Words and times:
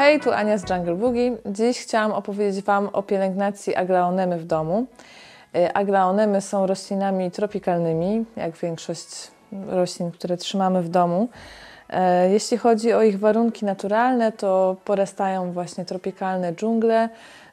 Hej, 0.00 0.20
tu 0.20 0.32
Ania 0.32 0.58
z 0.58 0.70
Jungle 0.70 0.94
Boogie. 0.94 1.36
Dziś 1.46 1.78
chciałam 1.78 2.12
opowiedzieć 2.12 2.64
Wam 2.64 2.88
o 2.92 3.02
pielęgnacji 3.02 3.76
aglaonemy 3.76 4.38
w 4.38 4.44
domu. 4.44 4.86
Y, 5.56 5.72
aglaonemy 5.72 6.40
są 6.40 6.66
roślinami 6.66 7.30
tropikalnymi, 7.30 8.24
jak 8.36 8.56
większość 8.56 9.08
roślin, 9.66 10.10
które 10.10 10.36
trzymamy 10.36 10.82
w 10.82 10.88
domu. 10.88 11.28
Y, 11.90 11.94
jeśli 12.30 12.58
chodzi 12.58 12.92
o 12.92 13.02
ich 13.02 13.18
warunki 13.18 13.64
naturalne, 13.64 14.32
to 14.32 14.76
porastają 14.84 15.52
właśnie 15.52 15.84
tropikalne 15.84 16.54
dżungle. 16.54 17.08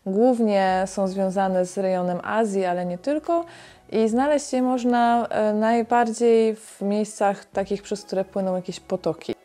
Głównie 0.06 0.84
są 0.86 1.08
związane 1.08 1.66
z 1.66 1.78
rejonem 1.78 2.20
Azji, 2.24 2.66
ale 2.66 2.86
nie 2.86 2.98
tylko. 2.98 3.46
I 3.92 4.10
znaleźć 4.10 4.54
je 4.54 4.62
można 4.62 5.28
y, 5.52 5.54
najbardziej 5.54 6.56
w 6.56 6.82
miejscach 6.82 7.46
takich, 7.46 7.82
przez 7.82 8.04
które 8.04 8.26
płyną 8.26 8.56
jakieś 8.56 8.80
potoki. 8.80 9.37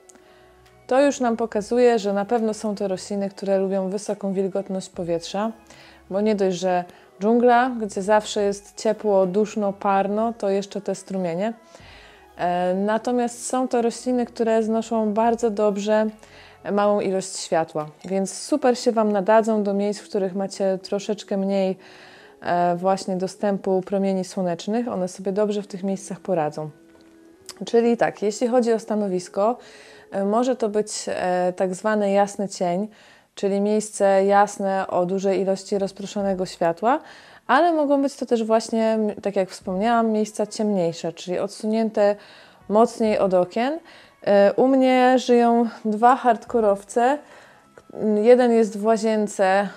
To 0.87 1.01
już 1.01 1.21
nam 1.21 1.37
pokazuje, 1.37 1.99
że 1.99 2.13
na 2.13 2.25
pewno 2.25 2.55
są 2.55 2.75
to 2.75 2.89
rośliny, 2.89 3.31
które 3.31 3.59
lubią 3.59 3.89
wysoką 3.89 4.33
wilgotność 4.33 4.89
powietrza, 4.89 5.53
bo 6.11 6.21
nie 6.21 6.35
dość, 6.35 6.57
że 6.57 6.85
dżungla, 7.21 7.71
gdzie 7.81 8.03
zawsze 8.03 8.43
jest 8.43 8.83
ciepło, 8.83 9.27
duszno, 9.27 9.73
parno, 9.73 10.33
to 10.33 10.51
jeszcze 10.51 10.81
te 10.81 10.95
strumienie. 10.95 11.53
E, 12.37 12.75
natomiast 12.75 13.47
są 13.47 13.69
to 13.69 13.83
rośliny, 13.83 14.27
które 14.27 14.63
znoszą 14.63 15.13
bardzo 15.13 15.51
dobrze 15.51 16.07
małą 16.73 17.01
ilość 17.01 17.39
światła, 17.39 17.87
więc 18.05 18.33
super 18.33 18.79
się 18.79 18.93
Wam 18.93 19.13
nadadzą 19.13 19.63
do 19.63 19.75
miejsc, 19.75 20.01
w 20.01 20.09
których 20.09 20.35
macie 20.35 20.79
troszeczkę 20.83 21.37
mniej 21.37 21.77
e, 22.41 22.77
właśnie 22.77 23.17
dostępu 23.17 23.83
promieni 23.87 24.25
słonecznych. 24.25 24.89
One 24.89 25.09
sobie 25.09 25.33
dobrze 25.33 25.63
w 25.63 25.67
tych 25.67 25.83
miejscach 25.83 26.21
poradzą. 26.21 26.71
Czyli 27.67 27.97
tak, 27.97 28.23
jeśli 28.23 28.49
chodzi 28.49 28.73
o 28.73 28.79
stanowisko, 28.79 29.59
może 30.25 30.57
to 30.57 30.69
być 30.69 30.89
e, 31.09 31.53
tak 31.57 31.75
zwany 31.75 32.13
jasny 32.13 32.49
cień, 32.49 32.89
czyli 33.35 33.61
miejsce 33.61 34.25
jasne 34.25 34.87
o 34.87 35.07
dużej 35.07 35.41
ilości 35.41 35.79
rozproszonego 35.79 36.47
światła, 36.47 37.01
ale 37.47 37.73
mogą 37.73 38.03
być 38.03 38.17
to 38.17 38.27
też 38.27 38.45
właśnie, 38.45 38.99
tak 39.23 39.37
jak 39.37 39.51
wspomniałam, 39.51 40.11
miejsca 40.11 40.47
ciemniejsze, 40.47 41.13
czyli 41.13 41.39
odsunięte 41.39 42.17
mocniej 42.69 43.19
od 43.19 43.35
okien. 43.35 43.79
E, 44.27 44.53
u 44.53 44.69
mnie 44.69 45.19
żyją 45.19 45.69
dwa 45.85 46.17
hardkorowce. 46.17 47.19
Jeden 48.23 48.53
jest 48.53 48.79
w 48.79 48.85
łazience, 48.85 49.69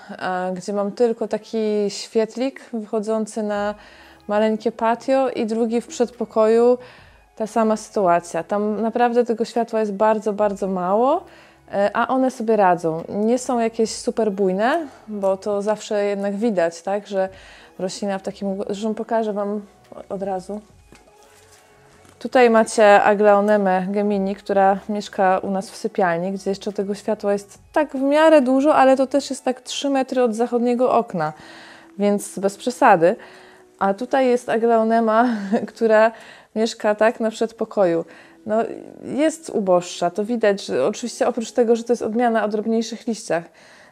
gdzie 0.54 0.74
mam 0.74 0.92
tylko 0.92 1.28
taki 1.28 1.86
świetlik 1.88 2.62
wychodzący 2.74 3.44
na 3.44 3.76
maleńkie 4.28 4.72
patio 4.72 5.30
i 5.30 5.46
drugi 5.46 5.82
w 5.82 5.88
przedpokoju, 5.88 6.78
ta 7.36 7.48
sama 7.48 7.78
sytuacja. 7.78 8.44
Tam 8.44 8.82
naprawdę 8.82 9.26
tego 9.26 9.46
światła 9.46 9.80
jest 9.80 9.94
bardzo, 9.94 10.34
bardzo 10.34 10.68
mało, 10.68 11.24
e, 11.72 11.90
a 11.94 12.08
one 12.08 12.32
sobie 12.32 12.56
radzą. 12.56 13.04
Nie 13.10 13.40
są 13.40 13.60
jakieś 13.60 13.90
super 13.96 14.32
bujne, 14.32 14.88
bo 15.08 15.38
to 15.38 15.62
zawsze 15.62 16.06
jednak 16.06 16.36
widać, 16.36 16.82
tak, 16.82 17.08
że 17.08 17.30
roślina 17.80 18.20
w 18.20 18.22
takim. 18.22 18.64
Zresztą 18.68 18.94
pokażę 18.94 19.34
Wam 19.34 19.62
od 20.10 20.24
razu. 20.24 20.62
Tutaj 22.20 22.50
macie 22.50 23.04
Aglaonemę 23.04 23.86
gemini, 23.90 24.36
która 24.36 24.80
mieszka 24.90 25.40
u 25.40 25.52
nas 25.52 25.72
w 25.72 25.76
sypialni, 25.76 26.32
gdzie 26.32 26.50
jeszcze 26.50 26.74
tego 26.74 26.96
światła 26.96 27.34
jest 27.34 27.60
tak 27.74 27.92
w 27.92 28.02
miarę 28.02 28.42
dużo, 28.42 28.76
ale 28.76 28.98
to 28.98 29.08
też 29.08 29.30
jest 29.30 29.46
tak 29.46 29.62
3 29.62 29.90
metry 29.90 30.24
od 30.24 30.36
zachodniego 30.36 30.92
okna, 30.92 31.34
więc 31.98 32.40
bez 32.40 32.58
przesady. 32.58 33.16
A 33.80 33.94
tutaj 33.94 34.28
jest 34.28 34.50
Aglaonema, 34.50 35.28
która 35.74 36.12
mieszka 36.56 36.96
tak 36.96 37.20
na 37.20 37.32
przedpokoju. 37.32 38.06
No, 38.46 38.56
jest 39.04 39.50
uboższa, 39.50 40.10
to 40.10 40.26
widać, 40.26 40.66
że 40.66 40.88
oczywiście 40.88 41.28
oprócz 41.28 41.52
tego, 41.52 41.76
że 41.76 41.84
to 41.84 41.94
jest 41.94 42.02
odmiana 42.02 42.46
o 42.46 42.48
drobniejszych 42.48 43.08
liściach, 43.08 43.44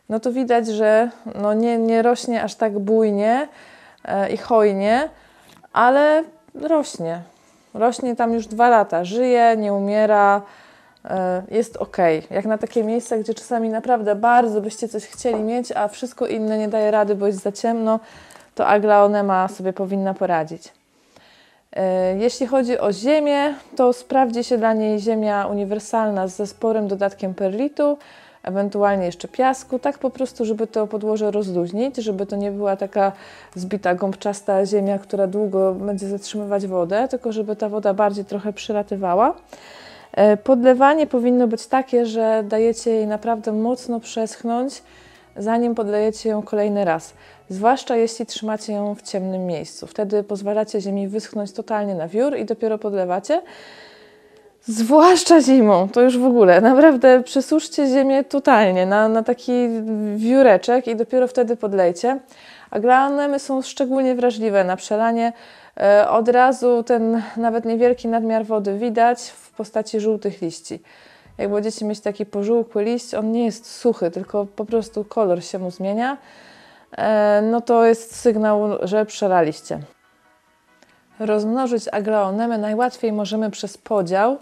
no 0.09 0.19
to 0.19 0.31
widać, 0.31 0.67
że 0.67 1.09
no 1.41 1.53
nie, 1.53 1.77
nie 1.77 2.01
rośnie 2.01 2.43
aż 2.43 2.55
tak 2.55 2.79
bujnie 2.79 3.47
e, 4.05 4.29
i 4.29 4.37
hojnie, 4.37 5.09
ale 5.73 6.23
rośnie. 6.61 7.21
Rośnie 7.73 8.15
tam 8.15 8.33
już 8.33 8.47
dwa 8.47 8.69
lata, 8.69 9.03
żyje, 9.03 9.55
nie 9.57 9.73
umiera, 9.73 10.41
e, 11.05 11.43
jest 11.51 11.77
ok. 11.77 11.97
Jak 12.31 12.45
na 12.45 12.57
takie 12.57 12.83
miejsca, 12.83 13.17
gdzie 13.17 13.33
czasami 13.33 13.69
naprawdę 13.69 14.15
bardzo 14.15 14.61
byście 14.61 14.87
coś 14.87 15.05
chcieli 15.05 15.43
mieć, 15.43 15.71
a 15.71 15.87
wszystko 15.87 16.27
inne 16.27 16.57
nie 16.57 16.67
daje 16.67 16.91
rady, 16.91 17.15
bo 17.15 17.27
jest 17.27 17.43
za 17.43 17.51
ciemno, 17.51 17.99
to 18.55 18.67
aglaonema 18.67 19.47
sobie 19.47 19.73
powinna 19.73 20.13
poradzić. 20.13 20.82
E, 21.75 22.17
jeśli 22.17 22.47
chodzi 22.47 22.79
o 22.79 22.93
ziemię, 22.93 23.53
to 23.75 23.93
sprawdzi 23.93 24.43
się 24.43 24.57
dla 24.57 24.73
niej 24.73 24.99
ziemia 24.99 25.47
uniwersalna 25.47 26.27
ze 26.27 26.47
sporym 26.47 26.87
dodatkiem 26.87 27.33
perlitu, 27.33 27.97
ewentualnie 28.43 29.05
jeszcze 29.05 29.27
piasku, 29.27 29.79
tak 29.79 29.97
po 29.97 30.09
prostu, 30.09 30.45
żeby 30.45 30.67
to 30.67 30.87
podłoże 30.87 31.31
rozluźnić, 31.31 31.95
żeby 31.95 32.25
to 32.25 32.35
nie 32.35 32.51
była 32.51 32.75
taka 32.75 33.11
zbita, 33.55 33.95
gąbczasta 33.95 34.65
ziemia, 34.65 34.99
która 34.99 35.27
długo 35.27 35.73
będzie 35.73 36.07
zatrzymywać 36.07 36.67
wodę, 36.67 37.07
tylko 37.07 37.31
żeby 37.31 37.55
ta 37.55 37.69
woda 37.69 37.93
bardziej 37.93 38.25
trochę 38.25 38.53
przylatywała. 38.53 39.35
E, 40.11 40.37
podlewanie 40.37 41.07
powinno 41.07 41.47
być 41.47 41.67
takie, 41.67 42.05
że 42.05 42.43
dajecie 42.47 42.91
jej 42.91 43.07
naprawdę 43.07 43.51
mocno 43.51 43.99
przeschnąć, 43.99 44.83
zanim 45.37 45.75
podlejecie 45.75 46.29
ją 46.29 46.41
kolejny 46.41 46.85
raz 46.85 47.13
zwłaszcza 47.49 47.95
jeśli 47.95 48.25
trzymacie 48.25 48.73
ją 48.73 48.95
w 48.95 49.01
ciemnym 49.01 49.45
miejscu. 49.45 49.87
Wtedy 49.87 50.23
pozwalacie 50.23 50.81
ziemi 50.81 51.07
wyschnąć 51.07 51.51
totalnie 51.51 51.95
na 51.95 52.07
wiór 52.07 52.37
i 52.37 52.45
dopiero 52.45 52.77
podlewacie. 52.77 53.41
Zwłaszcza 54.65 55.41
zimą, 55.41 55.89
to 55.89 56.01
już 56.01 56.17
w 56.17 56.25
ogóle. 56.25 56.61
Naprawdę 56.61 57.23
przesuszcie 57.23 57.87
ziemię 57.87 58.23
totalnie 58.23 58.85
na, 58.85 59.09
na 59.09 59.23
taki 59.23 59.67
wióreczek 60.15 60.87
i 60.87 60.95
dopiero 60.95 61.27
wtedy 61.27 61.55
podlejcie. 61.55 62.19
A 62.71 62.79
glanemy 62.79 63.39
są 63.39 63.61
szczególnie 63.61 64.15
wrażliwe 64.15 64.63
na 64.63 64.75
przelanie. 64.75 65.33
E, 65.79 66.09
od 66.09 66.29
razu 66.29 66.83
ten 66.83 67.21
nawet 67.37 67.65
niewielki 67.65 68.07
nadmiar 68.07 68.45
wody 68.45 68.77
widać 68.77 69.21
w 69.21 69.51
postaci 69.51 69.99
żółtych 69.99 70.41
liści. 70.41 70.79
Jak 71.37 71.51
będziecie 71.51 71.85
mieć 71.85 71.99
taki 71.99 72.25
pożółkły 72.25 72.83
liść, 72.83 73.13
on 73.13 73.31
nie 73.31 73.45
jest 73.45 73.71
suchy, 73.71 74.11
tylko 74.11 74.45
po 74.45 74.65
prostu 74.65 75.05
kolor 75.05 75.43
się 75.43 75.59
mu 75.59 75.71
zmienia. 75.71 76.17
E, 76.97 77.41
no 77.41 77.61
to 77.61 77.85
jest 77.85 78.15
sygnał, 78.15 78.87
że 78.87 79.05
przelaliście. 79.05 79.79
Rozmnożyć 81.19 81.87
aglaonemę 81.91 82.57
najłatwiej 82.57 83.11
możemy 83.11 83.51
przez 83.51 83.77
podział, 83.77 84.37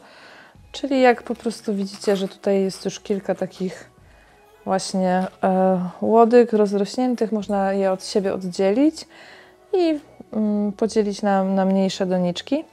czyli 0.72 1.02
jak 1.02 1.24
po 1.24 1.36
prostu 1.36 1.76
widzicie, 1.76 2.16
że 2.16 2.28
tutaj 2.28 2.62
jest 2.62 2.86
już 2.86 3.00
kilka 3.00 3.36
takich 3.36 3.90
właśnie 4.66 5.28
e, 5.44 5.80
łodyg 6.02 6.54
rozrośniętych, 6.54 7.32
można 7.32 7.74
je 7.74 7.92
od 7.92 8.06
siebie 8.06 8.34
oddzielić 8.34 9.08
i 9.74 10.00
mm, 10.34 10.72
podzielić 10.72 11.22
na, 11.22 11.44
na 11.44 11.66
mniejsze 11.66 12.06
doniczki. 12.06 12.64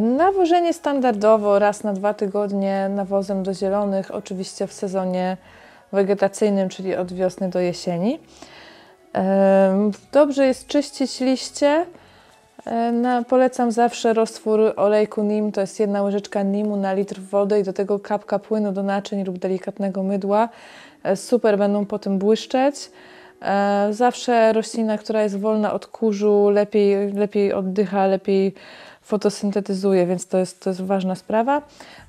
Nawożenie 0.00 0.72
standardowo 0.72 1.58
raz 1.58 1.84
na 1.84 1.92
dwa 1.92 2.14
tygodnie 2.14 2.88
nawozem 2.88 3.42
do 3.42 3.54
zielonych, 3.54 4.10
oczywiście 4.10 4.66
w 4.66 4.72
sezonie 4.72 5.36
wegetacyjnym, 5.92 6.68
czyli 6.68 6.96
od 6.96 7.12
wiosny 7.12 7.48
do 7.48 7.60
jesieni. 7.60 8.18
Dobrze 10.12 10.46
jest 10.46 10.66
czyścić 10.66 11.20
liście. 11.20 11.86
polecam 13.28 13.72
zawsze 13.72 14.12
roztwór 14.12 14.72
olejku 14.76 15.22
NIM, 15.22 15.52
to 15.52 15.60
jest 15.60 15.80
jedna 15.80 16.02
łyżeczka 16.02 16.42
NIMu 16.42 16.76
na 16.76 16.92
litr 16.92 17.20
wody 17.20 17.60
i 17.60 17.62
do 17.62 17.72
tego 17.72 17.98
kapka 17.98 18.38
płynu 18.38 18.72
do 18.72 18.82
naczyń 18.82 19.24
lub 19.24 19.38
delikatnego 19.38 20.02
mydła. 20.02 20.48
E, 21.02 21.16
super 21.16 21.58
będą 21.58 21.86
potem 21.86 22.18
błyszczeć. 22.18 22.90
E, 23.42 23.88
zawsze 23.90 24.52
roślina, 24.52 24.98
która 24.98 25.22
jest 25.22 25.40
wolna 25.40 25.72
od 25.72 25.86
kurzu, 25.86 26.50
lepiej, 26.50 27.12
lepiej 27.12 27.52
oddycha, 27.52 28.06
lepiej 28.06 28.54
fotosyntetyzuje, 29.02 30.06
więc 30.06 30.26
to 30.26 30.38
jest, 30.38 30.64
to 30.64 30.70
jest 30.70 30.82
ważna 30.82 31.14
sprawa. 31.14 31.62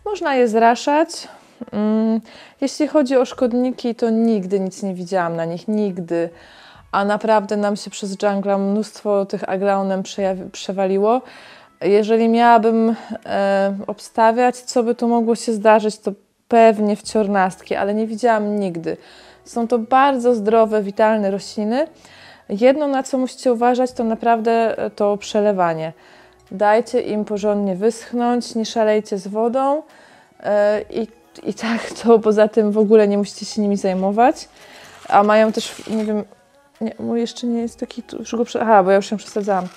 Można 0.05 0.35
je 0.35 0.47
zraszać, 0.47 1.27
Mm, 1.71 2.21
jeśli 2.61 2.87
chodzi 2.87 3.17
o 3.17 3.25
szkodniki, 3.25 3.95
to 3.95 4.09
nigdy 4.09 4.59
nic 4.59 4.83
nie 4.83 4.93
widziałam 4.93 5.35
na 5.35 5.45
nich, 5.45 5.67
nigdy. 5.67 6.29
A 6.91 7.05
naprawdę 7.05 7.57
nam 7.57 7.75
się 7.75 7.89
przez 7.89 8.17
dżungla 8.17 8.57
mnóstwo 8.57 9.25
tych 9.25 9.49
aglaonem 9.49 10.03
przewaliło. 10.51 11.21
Jeżeli 11.81 12.29
miałabym 12.29 12.95
e, 13.25 13.75
obstawiać, 13.87 14.57
co 14.57 14.83
by 14.83 14.95
tu 14.95 15.07
mogło 15.07 15.35
się 15.35 15.53
zdarzyć, 15.53 15.97
to 15.97 16.11
pewnie 16.47 16.95
wciornastki, 16.95 17.75
ale 17.75 17.93
nie 17.93 18.07
widziałam 18.07 18.59
nigdy. 18.59 18.97
Są 19.45 19.67
to 19.67 19.79
bardzo 19.79 20.35
zdrowe, 20.35 20.83
witalne 20.83 21.31
rośliny. 21.31 21.87
Jedno, 22.49 22.87
na 22.87 23.03
co 23.03 23.17
musicie 23.17 23.53
uważać, 23.53 23.91
to 23.91 24.03
naprawdę 24.03 24.75
to 24.95 25.17
przelewanie. 25.17 25.93
Dajcie 26.51 27.01
im 27.01 27.25
porządnie 27.25 27.75
wyschnąć, 27.75 28.55
nie 28.55 28.65
szalejcie 28.65 29.17
z 29.17 29.27
wodą 29.27 29.83
e, 30.39 30.81
i 30.89 31.07
i 31.43 31.53
tak 31.53 31.91
to 31.91 32.19
poza 32.19 32.47
tym 32.47 32.71
w 32.71 32.77
ogóle 32.77 33.07
nie 33.07 33.17
musicie 33.17 33.45
się 33.45 33.61
nimi 33.61 33.77
zajmować. 33.77 34.49
A 35.09 35.23
mają 35.23 35.51
też, 35.51 35.87
nie 35.87 36.05
wiem, 36.05 36.23
nie, 36.81 36.93
mój 36.99 37.19
jeszcze 37.19 37.47
nie 37.47 37.61
jest 37.61 37.79
taki, 37.79 38.03
już 38.19 38.35
go, 38.35 38.43
aha, 38.61 38.83
bo 38.83 38.89
ja 38.91 38.95
już 38.95 39.09
się 39.09 39.17
przesadzałam. 39.17 39.67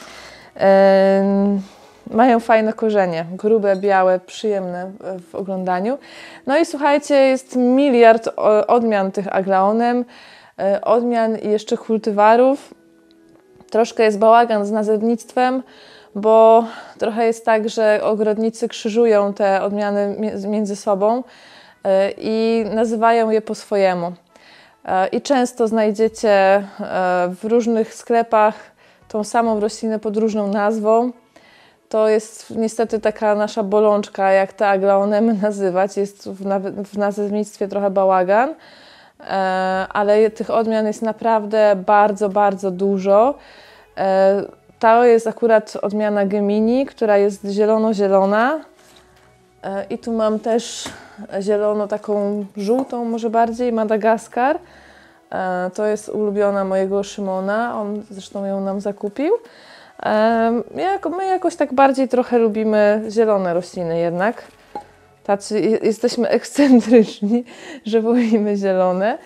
Mają 2.11 2.41
fajne 2.41 2.73
korzenie, 2.73 3.26
grube, 3.32 3.76
białe, 3.76 4.20
przyjemne 4.20 4.93
w, 5.31 5.35
oglądaniu. 5.35 5.99
No 6.47 6.58
i 6.58 6.67
słuchajcie, 6.67 7.14
jest 7.14 7.56
miliard 7.56 8.29
odmian 8.67 9.12
tych 9.12 9.35
aglaonem, 9.37 10.05
e, 10.58 10.81
odmian 10.81 11.38
i 11.38 11.49
jeszcze 11.49 11.76
kultywarów. 11.76 12.75
Troszkę 13.70 14.03
jest 14.03 14.19
bałagan 14.19 14.67
z 14.67 14.70
nazewnictwem, 14.70 15.62
bo 16.14 16.64
trochę 16.99 17.26
jest 17.26 17.44
tak, 17.44 17.69
że 17.69 18.00
ogrodnicy 18.03 18.69
krzyżują 18.69 19.35
te 19.35 19.62
odmiany 19.62 20.17
między 20.49 20.76
sobą 20.76 21.23
e, 21.85 22.11
i 22.19 22.64
nazywają 22.75 23.31
je 23.31 23.41
po 23.43 23.55
swojemu. 23.55 24.12
E, 24.85 25.06
I 25.06 25.20
często 25.23 25.69
znajdziecie 25.69 26.62
w 27.29 27.44
różnych 27.44 27.94
sklepach 27.94 28.55
tą 29.08 29.25
samą 29.25 29.61
roślinę 29.61 29.99
pod 29.99 30.17
różną 30.17 30.47
nazwą. 30.47 31.12
To 31.88 32.09
jest 32.09 32.50
niestety 32.50 33.00
taka 33.00 33.35
nasza 33.35 33.62
bolączka, 33.62 34.33
jak 34.33 34.53
te 34.53 34.69
aglaonemy 34.69 35.35
nazywać. 35.43 35.97
Jest 35.97 36.29
w, 36.31 36.43
w 36.85 36.99
nazewnictwie 36.99 37.69
trochę 37.69 37.91
bałagan, 37.91 38.55
ale 39.88 40.31
tych 40.31 40.50
odmian 40.50 40.87
jest 40.87 41.03
naprawdę 41.03 41.77
bardzo, 41.87 42.29
bardzo 42.29 42.71
dużo. 42.71 43.35
To 44.79 45.05
jest 45.05 45.27
akurat 45.27 45.77
odmiana 45.83 46.27
Gemini, 46.27 46.87
która 46.87 47.17
jest 47.17 47.44
zielono-zielona. 47.44 48.61
E, 49.62 49.85
I 49.91 49.99
tu 49.99 50.12
mam 50.12 50.39
też 50.39 50.89
zielono 51.41 51.89
taką 51.89 52.44
żółtą, 52.56 53.05
może 53.05 53.31
bardziej, 53.31 53.73
Madagaskar. 53.73 54.59
E, 55.32 55.71
to 55.75 55.87
jest 55.87 56.09
ulubiona 56.09 56.65
mojego 56.65 57.03
Szymona, 57.03 57.81
on 57.81 58.03
zresztą 58.11 58.44
ją 58.44 58.61
nam 58.61 58.81
zakupił. 58.81 59.32
E, 60.02 60.62
my 61.10 61.26
jakoś 61.26 61.56
tak 61.56 61.72
bardziej 61.72 62.08
trochę 62.08 62.38
lubimy 62.38 63.02
zielone 63.10 63.54
rośliny 63.54 63.98
jednak. 63.98 64.43
Tacy 65.25 65.60
jesteśmy 65.82 66.28
ekscentryczni, 66.28 67.44
że 67.87 68.00
wolimy 68.00 68.56
zielone. 68.56 69.19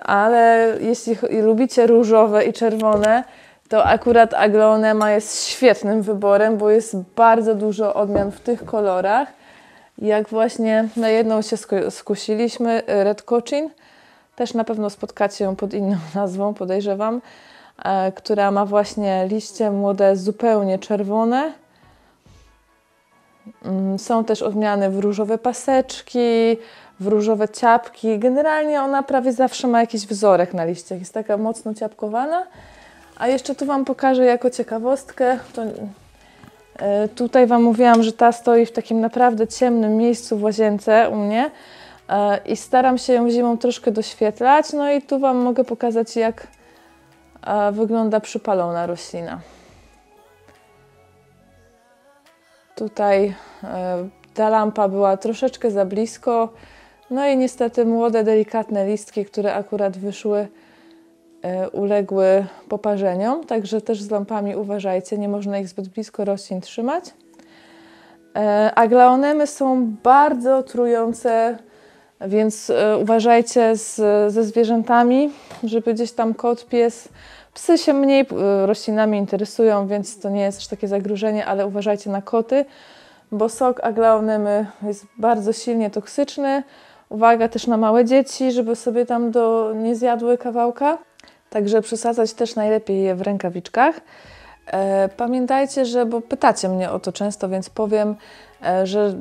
Ale 0.00 0.74
jeśli 0.80 1.16
lubicie 1.42 1.86
różowe 1.86 2.44
i 2.44 2.52
czerwone, 2.52 3.24
to 3.68 3.84
akurat 3.84 4.34
Agleonema 4.34 5.10
jest 5.10 5.44
świetnym 5.44 6.02
wyborem, 6.02 6.56
bo 6.56 6.70
jest 6.70 6.96
bardzo 7.16 7.54
dużo 7.54 7.94
odmian 7.94 8.32
w 8.32 8.40
tych 8.40 8.64
kolorach. 8.64 9.28
Jak 9.98 10.28
właśnie 10.28 10.88
na 10.96 11.08
jedną 11.08 11.42
się 11.42 11.56
skusiliśmy, 11.90 12.82
Red 12.86 13.22
Cochin, 13.22 13.70
też 14.36 14.54
na 14.54 14.64
pewno 14.64 14.90
spotkacie 14.90 15.44
ją 15.44 15.56
pod 15.56 15.74
inną 15.74 15.96
nazwą, 16.14 16.54
podejrzewam, 16.54 17.16
e, 17.16 17.20
która 18.14 18.50
ma 18.50 18.66
właśnie 18.66 19.28
liście 19.30 19.70
młode 19.70 20.16
zupełnie 20.16 20.78
czerwone. 20.78 21.52
Mm, 23.64 23.98
są 23.98 24.24
też 24.24 24.42
odmiany 24.42 24.90
w 24.90 24.98
różowe 24.98 25.38
paseczki, 25.38 26.56
w 27.00 27.06
różowe 27.06 27.48
ciapki. 27.48 28.18
Generalnie 28.18 28.82
ona 28.82 29.02
prawie 29.02 29.32
zawsze 29.32 29.68
ma 29.68 29.80
jakiś 29.80 30.06
wzorek 30.06 30.54
na 30.54 30.64
liściach. 30.64 30.98
Jest 30.98 31.14
taka 31.14 31.36
mocno 31.36 31.74
ciapkowana. 31.74 32.46
A 33.16 33.28
jeszcze 33.28 33.54
tu 33.54 33.66
Wam 33.66 33.84
pokażę 33.84 34.24
jako 34.24 34.50
ciekawostkę. 34.50 35.38
To, 35.52 35.62
e, 36.78 37.08
tutaj 37.08 37.46
Wam 37.46 37.62
mówiłam, 37.62 38.02
że 38.02 38.12
ta 38.12 38.32
stoi 38.32 38.66
w 38.66 38.72
takim 38.72 39.00
naprawdę 39.00 39.46
ciemnym 39.46 39.96
miejscu 39.96 40.38
w 40.38 40.42
łazience 40.42 41.10
u 41.12 41.16
mnie 41.16 41.50
e, 42.08 42.38
i 42.46 42.56
staram 42.56 42.98
się 42.98 43.12
ją 43.12 43.30
zimą 43.30 43.58
troszkę 43.58 43.90
doświetlać. 43.90 44.72
No 44.72 44.92
i 44.92 45.02
tu 45.02 45.18
Wam 45.18 45.36
mogę 45.36 45.64
pokazać, 45.64 46.16
jak 46.16 46.42
e, 46.42 46.46
wygląda 47.72 48.20
przypalona 48.20 48.86
roślina. 48.86 49.40
Tutaj 52.76 53.34
ta 54.34 54.48
lampa 54.48 54.88
była 54.88 55.16
troszeczkę 55.16 55.70
za 55.70 55.84
blisko. 55.84 56.48
No 57.10 57.28
i 57.28 57.36
niestety 57.36 57.84
młode, 57.84 58.24
delikatne 58.24 58.86
listki, 58.86 59.24
które 59.24 59.54
akurat 59.54 59.98
wyszły, 59.98 60.48
E, 61.44 61.70
uległy 61.70 62.46
poparzeniom, 62.68 63.44
także 63.44 63.80
też 63.80 64.02
z 64.02 64.10
lampami 64.10 64.56
uważajcie, 64.56 65.18
nie 65.18 65.28
można 65.28 65.58
ich 65.58 65.68
zbyt 65.68 65.88
blisko 65.88 66.24
roślin 66.24 66.60
trzymać. 66.60 67.04
E, 68.36 68.72
Aglaonemy 68.74 69.46
są 69.46 69.94
bardzo 70.02 70.62
trujące, 70.62 71.58
więc 72.20 72.70
e, 72.70 72.98
uważajcie 72.98 73.76
z, 73.76 73.96
ze 74.32 74.44
zwierzętami, 74.44 75.30
żeby 75.64 75.94
gdzieś 75.94 76.12
tam 76.12 76.34
kot, 76.34 76.66
pies, 76.66 77.08
psy 77.54 77.78
się 77.78 77.92
mniej 77.92 78.26
roślinami 78.64 79.18
interesują, 79.18 79.86
więc 79.86 80.20
to 80.20 80.30
nie 80.30 80.42
jest 80.42 80.58
aż 80.58 80.66
takie 80.66 80.88
zagrożenie, 80.88 81.46
ale 81.46 81.66
uważajcie 81.66 82.10
na 82.10 82.22
koty, 82.22 82.64
bo 83.32 83.48
sok 83.48 83.80
aglaonemy 83.84 84.66
jest 84.82 85.06
bardzo 85.18 85.52
silnie 85.52 85.90
toksyczny. 85.90 86.62
Uwaga 87.08 87.48
też 87.48 87.66
na 87.66 87.76
małe 87.76 88.04
dzieci, 88.04 88.52
żeby 88.52 88.76
sobie 88.76 89.06
tam 89.06 89.30
do, 89.30 89.72
nie 89.74 89.96
zjadły 89.96 90.38
kawałka. 90.38 90.98
Także 91.50 91.82
przesadzać 91.82 92.32
też 92.32 92.54
najlepiej 92.54 93.02
je 93.02 93.14
w 93.14 93.20
rękawiczkach. 93.20 94.00
E, 94.66 95.08
pamiętajcie, 95.16 95.84
że, 95.84 96.06
bo 96.06 96.20
pytacie 96.20 96.68
mnie 96.68 96.90
o 96.90 97.00
to 97.00 97.12
często, 97.12 97.48
więc 97.48 97.70
powiem, 97.70 98.08
e, 98.10 98.14
że 98.84 99.14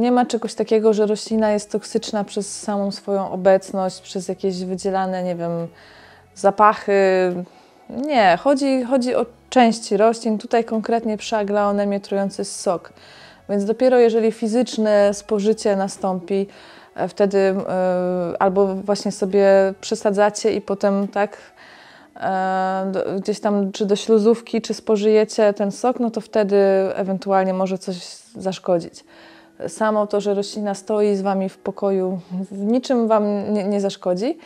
nie 0.00 0.12
ma 0.12 0.26
czegoś 0.26 0.54
takiego, 0.54 0.94
że 0.94 1.06
roślina 1.06 1.50
jest 1.52 1.72
toksyczna 1.72 2.24
przez 2.24 2.60
samą 2.60 2.90
swoją 2.90 3.30
obecność, 3.30 4.00
przez 4.00 4.28
jakieś 4.28 4.64
wydzielane, 4.64 5.22
nie 5.22 5.36
wiem, 5.36 5.50
zapachy. 6.34 6.94
Nie, 7.90 8.38
chodzi, 8.40 8.84
chodzi 8.84 9.14
o 9.14 9.26
części 9.50 9.96
roślin, 9.96 10.38
tutaj 10.38 10.64
konkretnie 10.64 11.16
przy 11.16 11.36
aglaonemie 11.36 12.00
trujący 12.00 12.44
sok. 12.44 12.92
Więc 13.48 13.64
dopiero 13.64 13.98
jeżeli 13.98 14.32
fizyczne 14.32 15.14
spożycie 15.14 15.76
nastąpi, 15.76 16.46
e, 16.94 17.08
wtedy 17.08 17.54
albo 18.38 18.74
właśnie 18.74 19.12
sobie 19.12 19.74
przesadzacie 19.80 20.54
i 20.54 20.60
potem 20.60 21.08
tak 21.08 21.38
E, 21.38 21.83
gdzieś 23.16 23.40
tam 23.40 23.72
czy 23.72 23.86
do 23.86 23.96
śluzówki, 23.96 24.62
czy 24.62 24.74
spożyjecie 24.74 25.52
ten 25.52 25.72
sok, 25.72 26.00
no 26.00 26.10
to 26.10 26.20
wtedy 26.20 26.56
ewentualnie 26.94 27.54
może 27.54 27.78
coś 27.78 27.96
zaszkodzić. 28.36 29.04
Samo 29.68 30.06
to, 30.06 30.20
że 30.20 30.34
roślina 30.34 30.74
stoi 30.74 31.16
z 31.16 31.22
Wami 31.22 31.48
w 31.48 31.58
pokoju, 31.58 32.20
niczym 32.50 33.08
Wam 33.08 33.52
nie, 33.52 33.64
nie 33.64 33.80
zaszkodzi. 33.80 34.38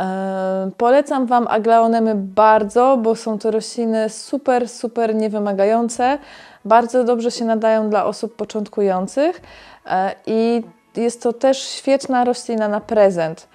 E, 0.00 0.70
polecam 0.76 1.26
Wam 1.26 1.46
aglaonemy 1.48 2.14
bardzo, 2.14 2.98
bo 3.02 3.14
są 3.14 3.38
to 3.38 3.50
rośliny 3.50 4.08
super, 4.08 4.68
super 4.68 5.14
niewymagające. 5.14 6.18
Bardzo 6.64 7.04
dobrze 7.04 7.30
się 7.30 7.44
nadają 7.44 7.90
dla 7.90 8.04
osób 8.04 8.36
początkujących 8.36 9.40
e, 9.86 10.14
i 10.26 10.62
jest 10.96 11.22
to 11.22 11.32
też 11.32 11.58
świetna 11.58 12.24
roślina 12.24 12.68
na 12.68 12.80
prezent. 12.80 13.48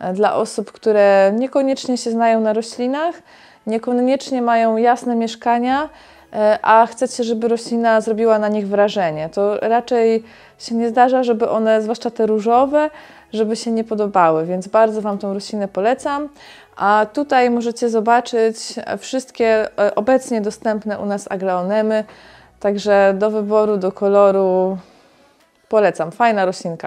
E, 0.00 0.12
dla 0.12 0.34
osób, 0.34 0.72
które 0.72 1.32
niekoniecznie 1.34 1.98
się 1.98 2.10
znają 2.10 2.40
na 2.40 2.52
roślinach, 2.52 3.14
niekoniecznie 3.66 4.42
mają 4.42 4.76
jasne 4.76 5.16
mieszkania, 5.16 5.88
e, 6.32 6.58
a 6.62 6.86
chcecie, 6.86 7.24
żeby 7.24 7.48
roślina 7.48 8.00
zrobiła 8.00 8.38
na 8.38 8.48
nich 8.48 8.68
wrażenie. 8.68 9.28
To 9.28 9.58
raczej 9.60 10.24
się 10.58 10.74
nie 10.74 10.88
zdarza, 10.88 11.22
żeby 11.22 11.48
one, 11.48 11.82
zwłaszcza 11.82 12.10
te 12.10 12.26
różowe, 12.26 12.90
żeby 13.32 13.56
się 13.56 13.70
nie 13.70 13.84
podobały, 13.84 14.46
więc 14.46 14.68
bardzo 14.68 15.02
Wam 15.02 15.18
tą 15.18 15.34
roślinę 15.34 15.68
polecam. 15.68 16.28
A 16.76 17.06
tutaj 17.12 17.50
możecie 17.50 17.88
zobaczyć 17.88 18.56
wszystkie 18.98 19.78
e, 19.78 19.94
obecnie 19.94 20.40
dostępne 20.40 20.98
u 20.98 21.06
nas 21.06 21.30
aglaonemy, 21.30 22.04
także 22.60 23.14
do 23.18 23.30
wyboru, 23.30 23.76
do 23.76 23.92
koloru 23.92 24.78
polecam. 25.68 26.10
Fajna 26.10 26.44
roślinka. 26.44 26.86